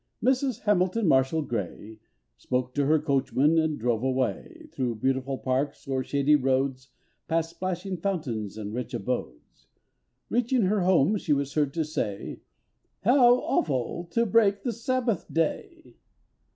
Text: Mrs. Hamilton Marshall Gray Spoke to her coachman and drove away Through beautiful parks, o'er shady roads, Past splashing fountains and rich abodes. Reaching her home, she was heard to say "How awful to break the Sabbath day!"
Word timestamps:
Mrs. 0.23 0.61
Hamilton 0.61 1.07
Marshall 1.07 1.43
Gray 1.43 1.99
Spoke 2.35 2.73
to 2.73 2.87
her 2.87 2.97
coachman 2.97 3.59
and 3.59 3.77
drove 3.77 4.01
away 4.01 4.65
Through 4.71 4.95
beautiful 4.95 5.37
parks, 5.37 5.87
o'er 5.87 6.03
shady 6.03 6.35
roads, 6.35 6.89
Past 7.27 7.51
splashing 7.51 7.97
fountains 7.97 8.57
and 8.57 8.73
rich 8.73 8.95
abodes. 8.95 9.67
Reaching 10.27 10.63
her 10.63 10.81
home, 10.81 11.17
she 11.17 11.33
was 11.33 11.53
heard 11.53 11.71
to 11.75 11.85
say 11.85 12.39
"How 13.03 13.35
awful 13.41 14.05
to 14.13 14.25
break 14.25 14.63
the 14.63 14.73
Sabbath 14.73 15.31
day!" 15.31 15.97